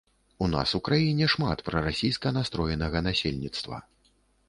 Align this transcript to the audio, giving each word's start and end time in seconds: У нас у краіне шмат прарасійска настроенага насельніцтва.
У 0.45 0.45
нас 0.53 0.71
у 0.79 0.81
краіне 0.87 1.27
шмат 1.35 1.63
прарасійска 1.69 2.35
настроенага 2.41 3.07
насельніцтва. 3.13 3.77